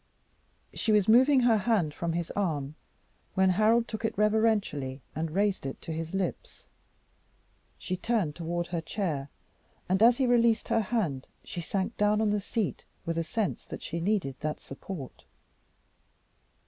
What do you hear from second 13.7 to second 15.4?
she needed that support.